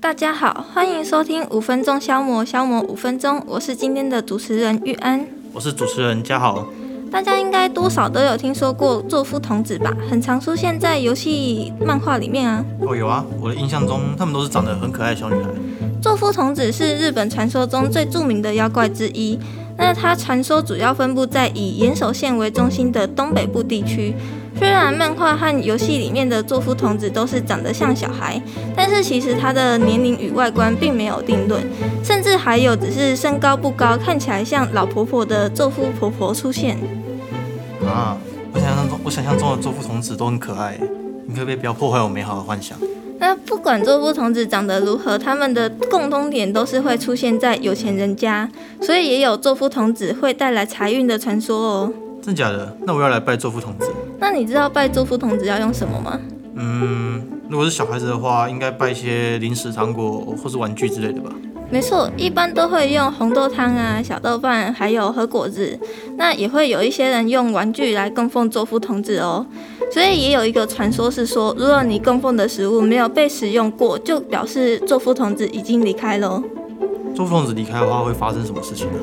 [0.00, 5.26] 大家好，欢迎收听五分钟消磨消磨五分钟，我是今天的主持人玉安。
[5.52, 6.64] 我是主持人嘉豪。
[7.10, 9.92] 大家应该多少都有听说过作夫童子吧？
[10.08, 12.64] 很常出现在游戏、漫画里面啊。
[12.80, 15.50] 哦，有啊，我的印象中，他们都是长得很可爱的小女孩。
[16.00, 19.36] 作夫童子是日本传说中最著名的妖怪之一。
[19.76, 24.14] 那它传说主要分布在以岩手县为中心的东北部地区。
[24.58, 28.40] 虽然漫画和游戏里面的作夫童子都是长得像小孩，
[28.74, 31.62] 但是其实他的年龄与外观并没有定论，
[32.02, 36.76] 甚至还有只是身高不高、看起来像老婆婆的作夫婆婆出现。
[37.86, 38.18] 啊，
[38.52, 40.76] 我想象中我想象中的作夫童子都很可爱，
[41.26, 42.76] 你可不可以不要破坏我美好的幻想？
[43.20, 48.48] 那不管作夫童子长得如何，他们的共通点都是会出现在有钱人家，
[48.80, 51.92] 所以也有作夫童子会带来财运的传说哦。
[52.20, 52.76] 真假的？
[52.84, 53.86] 那我要来拜作夫童子。
[54.18, 56.18] 那你知道拜作夫童子要用什么吗？
[56.56, 61.30] 嗯，如果是小孩子的话，应该拜一些零食、糖果或是玩具之类的吧。
[61.70, 65.78] 没错，一般都会用红豆汤啊、小豆饭，还有和果子。
[66.16, 69.46] 那也会有一些人用玩具来供奉作夫童子哦。
[69.92, 76.42] 所以也有一个传说是说，如果你供奉的食物没有被使用过，就表示作夫童子已经离开了。
[77.14, 78.98] 作夫童子离开的话，会发生什么事情呢？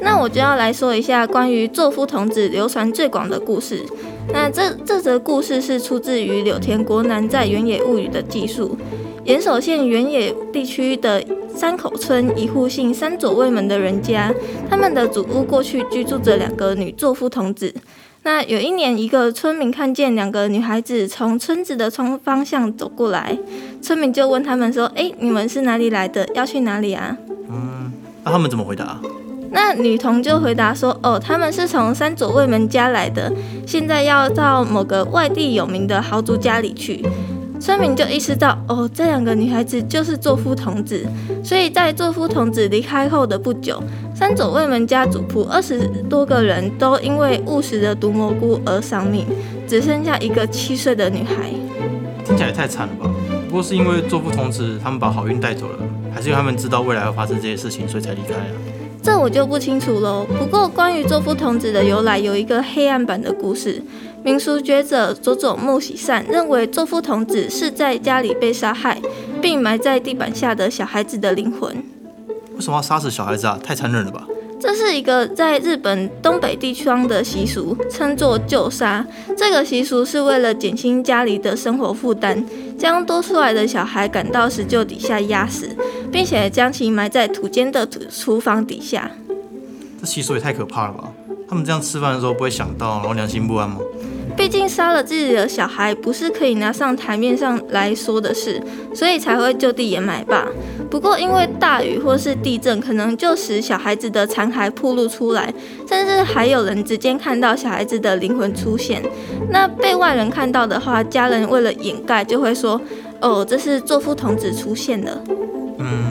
[0.00, 3.84] 那我就要来说一下关于作夫童子流传最广的故事。
[4.32, 8.76] 那这这则故事是出自于柳田国男在《原野物语》的记述。
[9.24, 11.24] 岩手县原野地区的
[11.56, 14.32] 山口村一户姓三左卫门的人家，
[14.70, 17.74] 他们的祖屋过去居住着两个女作夫童子。
[18.22, 23.36] 那有一年，一个村民看见两个女孩子从村子的窗方向走过来，
[23.80, 26.28] 村民就问他们说：“哎，你们是哪里来的？
[26.34, 27.16] 要去哪里啊？”
[27.50, 27.92] 嗯，
[28.24, 29.00] 那他们怎么回答？
[29.50, 33.32] 那女童就回答说：“哦，他们是从三左卫门家来的，
[33.66, 37.04] 现在要到某个外地有名的豪族家里去。”
[37.58, 41.06] 村民就意识到，哦，这两个女孩子就是作夫童子，
[41.42, 43.82] 所以在作夫童子离开后的不久，
[44.14, 49.26] 三左卫门家主仆二十多个人都因为误食的毒蘑菇而丧命，
[49.66, 51.50] 只剩下一个七岁的女孩。
[52.26, 53.10] 听起来太惨了吧？
[53.48, 55.78] 不过是因为作夫童子他们把好运带走了，
[56.14, 58.52] 还是因为他们知道未来会发生这些事情，所以才离开啊？
[59.06, 60.26] 这我就不清楚喽。
[60.36, 63.80] 不过关于作夫童子的由来，有一个黑暗版的故事。
[64.24, 69.00] 民俗学者佐佐木喜善认为，作夫童子是在家里被杀害，
[69.40, 71.72] 并埋在地板下的小孩子的灵魂。
[72.56, 73.56] 为什么要杀死小孩子啊？
[73.62, 74.25] 太残忍了吧！
[74.58, 79.06] 这是一个在日本东北地区的习俗，称作旧杀。
[79.36, 82.44] 这个习俗是为了减轻家里的生活负担，
[82.78, 85.68] 将多出来的小孩赶到石臼底下压死，
[86.10, 89.10] 并且将其埋在土间的厨房底下。
[90.00, 91.12] 这习俗也太可怕了吧！
[91.48, 93.76] 他们这样吃饭的时候不会想到，然后良心不安吗？
[94.36, 98.62] 毕竟杀了自己的小孩不是可以拿上台面上来说的事，
[98.94, 100.46] 所以才会就地掩埋吧。
[100.90, 105.52] 不过因为大雨或是地震，可能就使小孩子的残骸暴露出来，
[105.88, 109.02] 甚至还有人直接看到小孩子的灵魂出现。
[109.50, 112.80] 那被外人看到的话，家人为了掩盖，就会说
[113.20, 115.24] ：“哦，这是作夫童子出现了。”
[115.78, 116.10] 嗯，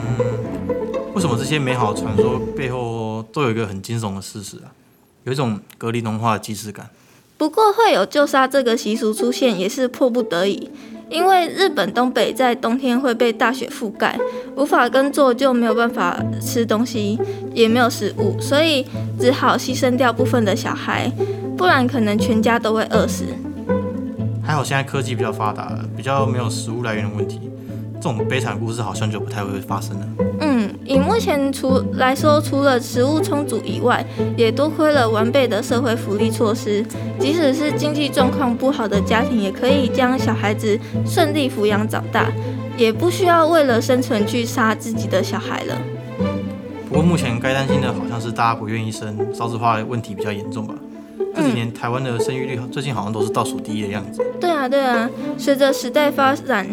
[1.14, 4.68] 为什么这些美好传说背后都有一个很惊悚的事实啊？
[5.24, 6.90] 有一种隔离农化的即视感。
[7.38, 10.70] 不过会有救杀这个习俗出现，也是迫不得已，
[11.10, 14.18] 因为日本东北在冬天会被大雪覆盖，
[14.56, 17.18] 无法耕作，就没有办法吃东西，
[17.52, 18.86] 也没有食物，所以
[19.20, 21.12] 只好牺牲掉部分的小孩，
[21.58, 23.24] 不然可能全家都会饿死。
[24.42, 27.50] 还好现在科技比较发达了，比较没有食物来源的问题，
[27.96, 30.06] 这种悲惨故事好像就不太会发生了。
[30.88, 34.04] 嗯，以目前除来说，除了食物充足以外，
[34.36, 36.84] 也多亏了完备的社会福利措施。
[37.18, 42.30] 即使是经济状况不好的家庭，也可以将小孩子顺利抚养长大，
[42.76, 45.76] 也不需要为了生存去杀自己的小孩了。
[46.88, 50.74] 不过目前该担心的好像是大家不愿意生，少子化的问题比较严重吧？
[51.34, 54.24] 这几年台湾的生育率最近好像都是倒数第一的样子。
[54.40, 56.66] 对啊，对啊，随着时代发展。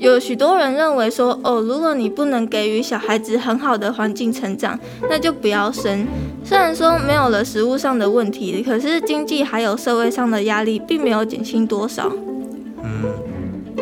[0.00, 4.80] 有许多人认为说，哦，如果你不能给予小孩子很好的环境成长，
[5.10, 6.06] 那就不要生。
[6.42, 12.10] 虽然说没有了食物上的问题，可是经济还有社会上的压力并没有减轻多少。
[12.82, 13.12] 嗯，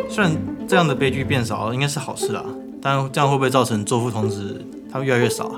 [0.09, 0.35] 虽然
[0.67, 2.43] 这样的悲剧变少了，应该是好事啊，
[2.81, 4.61] 但这样会不会造成作夫童子
[4.91, 5.55] 他越来越少啊？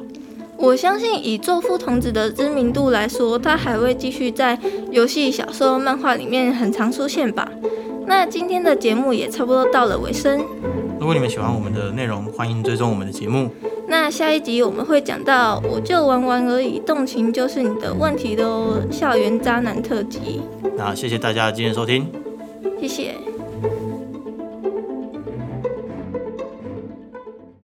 [0.58, 4.60] 我相信以作夫童子的知名度来说，他还会继续在
[4.92, 7.52] 游戏、小说、漫画里面很常出现吧。
[8.06, 10.44] 那今天的节目也差不多到了尾声。
[11.00, 13.50] 如果你们喜欢我们的内容，欢迎追踪我们的节目。
[13.88, 20.42] 那下一集我们会讲到，我就玩玩而已，动情就是你的问题的哦，校园渣男特辑。
[20.77, 22.07] 那谢谢大家今天收听，
[22.80, 23.15] 谢谢。